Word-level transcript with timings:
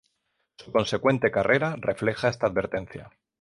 Su 0.57 0.71
consecuente 0.71 1.29
carrera 1.29 1.75
refleja 1.79 2.27
esta 2.29 2.47
advertencia. 2.47 3.11